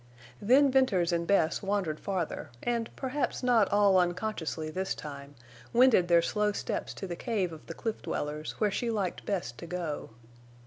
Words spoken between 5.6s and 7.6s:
wended their slow steps to the cave